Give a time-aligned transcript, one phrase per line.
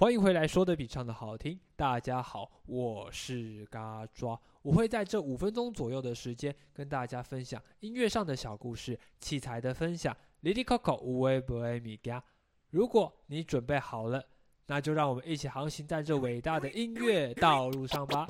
[0.00, 1.58] 欢迎回来，说的比唱的好听。
[1.74, 10.16] 大家好，我是嘎抓，我会在这五分钟左右的时间跟大家分享音乐上的小故事、器材的分享。
[10.44, 12.22] Lily Coco 无微不微米家，
[12.70, 14.24] 如果你准备好了，
[14.68, 18.28] 那就让我们一起航行在这伟大的音乐道路上吧。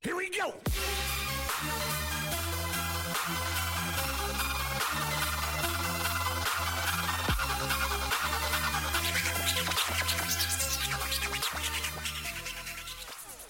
[0.00, 0.56] Here we go。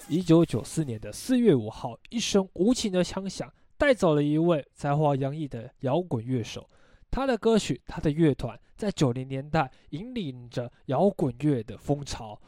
[0.09, 6.67] 一九九四年的四月五号，一声无情的枪响带走了一位才华洋溢的摇滚乐手。
[7.09, 12.39] 他的歌曲，他的乐团，在九零年代引领着摇滚乐的风潮。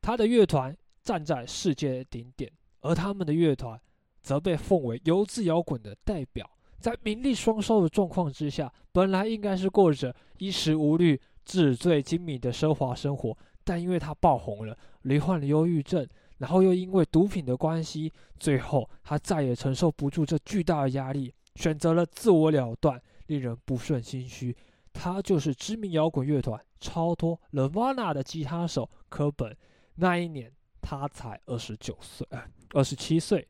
[0.00, 3.80] 他的乐团站在世界顶点，而他们的乐团
[4.22, 6.50] 则被奉为游资摇滚的代表。
[6.80, 16.06] 在名利双收的状况之下，本来应该是过着衣食无虑、纸醉金迷的奢华生活，但因为他爆红了，罹患了忧郁症。
[16.38, 24.56] 然后又因为毒品的关系，最后他再也承受不住这巨大的压力，选择了自我了断，令人不胜唏嘘。
[24.92, 29.56] 他就是知名摇滚乐团超脱 Levana 的吉他手科本。
[29.96, 32.26] 那一年他才二十九岁，
[32.72, 33.46] 二十七岁。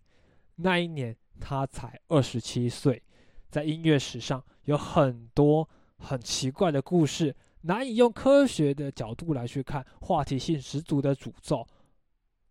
[0.57, 3.03] 那一年他才二十七岁。
[3.49, 11.67] 在音乐史上有很多很奇怪的故事，难以用科学的角度来去看，话题性十足的诅咒。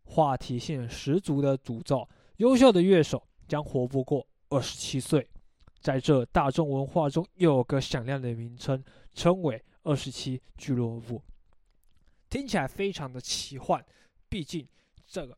[0.06, 5.28] 话题性十足的诅咒：优秀的乐手将活不过二十七岁。
[5.81, 8.83] 在这大众文化中，又有个响亮的名称，
[9.14, 11.22] 称为“二十七俱乐部”，
[12.28, 13.86] 听起来非常的奇幻。
[14.28, 14.67] 毕竟，
[15.06, 15.38] 这个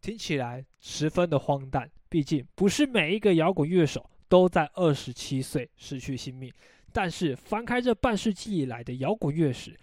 [0.00, 1.90] 听起来十分的荒诞。
[2.08, 6.52] 毕竟，不是每一个摇滚乐手都在二十七岁失去性命。
[6.92, 9.76] 但是，翻开这半世纪以来的摇滚乐史，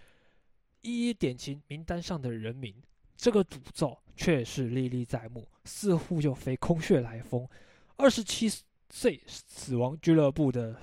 [0.81, 2.73] 一一点清名单上的人名，
[3.15, 7.47] 这个诅咒却是历历在目，似乎就非空穴来风。
[7.97, 8.49] 二十七
[8.89, 10.75] 岁死亡俱乐部的，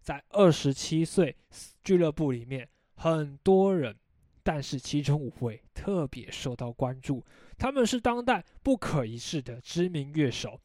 [0.00, 1.36] 在二十七岁
[1.84, 3.94] 俱乐部里面，很多人，
[4.42, 7.24] 但是其中五位特别受到关注，
[7.58, 10.58] 他们是当代不可一世的知名乐手，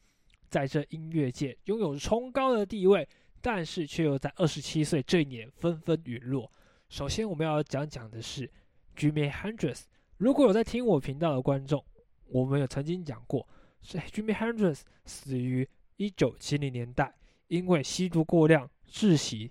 [0.48, 3.06] 在这音乐界拥有崇高的地位，
[3.40, 6.50] 但是却又在二十七岁这一年纷纷陨落。
[6.92, 8.46] 首先，我们要讲讲的是
[8.94, 9.84] Jimmy Hendrix。
[10.18, 11.82] 如果有在听我频道的观众，
[12.26, 13.48] 我们有曾经讲过，
[13.80, 15.66] 是 Jimmy Hendrix 死于
[15.96, 17.14] 一九七零年代，
[17.48, 19.50] 因为吸毒过量窒息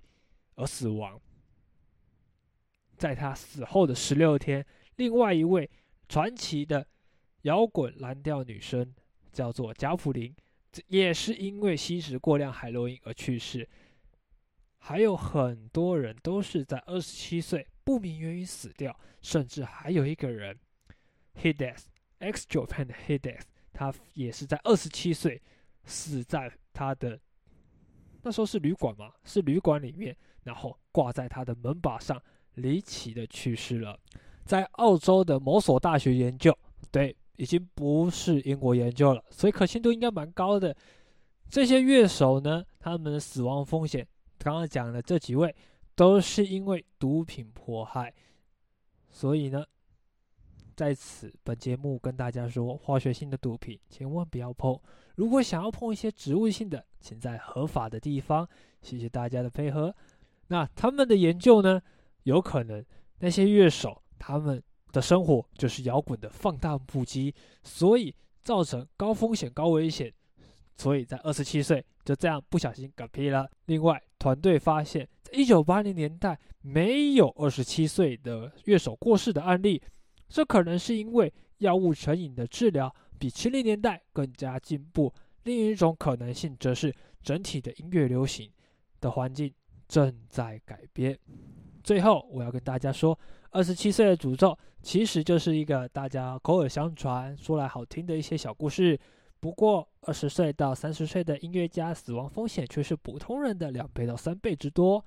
[0.54, 1.20] 而死亡。
[2.96, 4.64] 在他死后的十六天，
[4.94, 5.68] 另外一位
[6.08, 6.86] 传奇的
[7.40, 8.94] 摇滚蓝调女生
[9.32, 10.32] 叫做贾普林，
[10.86, 13.68] 也是因为吸食过量海洛因而去世。
[14.84, 20.58] 还有很多人都是在二十七岁不明原因死掉，甚至还有一个人
[21.34, 21.82] h i d e a t
[22.18, 25.40] X Japan 的 h i d e a t 他也是在二十七岁
[25.84, 27.18] 死在他的
[28.22, 32.20] 那时候是旅馆嘛，是旅馆里面，然后挂在他的门把上，
[32.54, 33.96] 离奇的去世了。
[34.44, 36.56] 在澳洲的某所大学研究，
[36.90, 40.76] 对，已经不是英国研究了，所以可信度应该蛮高的。
[41.48, 44.04] 这些乐手呢，他们的死亡风险。
[44.42, 45.54] 刚刚讲的这几位
[45.94, 48.12] 都是因为毒品迫害，
[49.08, 49.64] 所以呢，
[50.74, 54.78] 在此本节目跟大家说，化学性的毒品千万不要碰。
[55.14, 58.48] 如果想要碰一些植物性的，请在合法的地方。
[58.80, 59.94] 谢谢大家的配合。
[60.48, 61.80] 那他们的研究呢，
[62.24, 62.84] 有可能
[63.20, 64.60] 那些乐手他们
[64.90, 67.32] 的生活就是摇滚的放大不羁，
[67.62, 70.12] 所以造成高风险高危险。
[70.76, 73.48] 所以在二十七岁就这样不小心嗝屁了。
[73.66, 79.80] 另外，团队发现，在一九八零年代没有二十七岁的乐手过世的案例，
[80.28, 85.12] 这可能是因为药物成瘾的治疗比七零年代更加进步。
[85.44, 88.50] 另一种可能性则是整体的音乐流行
[89.00, 89.52] 的环境
[89.88, 91.18] 正在改变。
[91.82, 93.18] 最后，我要跟大家说，
[93.50, 98.98] 二十七岁的诅咒其实就是一个大家口耳相传、说来好听的一些小故事。
[99.42, 105.04] 不过，二十岁到三十岁的音乐家死亡风险却是普通人的两倍到三倍之多。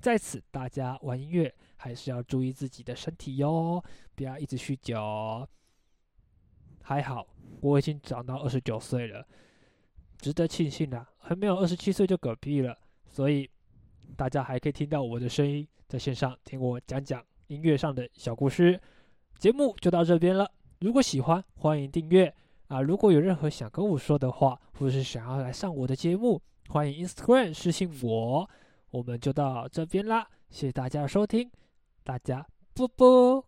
[0.00, 3.80] 在此，大家玩音乐还是要注意自己的身体哟，
[4.16, 5.46] 不要一直酗酒。
[6.82, 7.24] 还好，
[7.60, 9.24] 我已经长到二十九岁了，
[10.18, 11.08] 值得庆幸啊！
[11.18, 12.76] 还没有二十七岁就嗝屁了，
[13.06, 13.48] 所以
[14.16, 18.80] 大家还可以听到我的声音，在线上听我讲讲音乐上的小故事。
[19.38, 22.34] 节目就到这边了，如果喜欢，欢迎订阅。
[22.68, 28.48] 啊，如果有任何想跟我说的话，或者是想要来上我的节目，欢迎 Instagram 私信我。
[28.90, 31.50] 我们就到这边啦，谢谢大家的收听，
[32.04, 33.47] 大家，啵啵。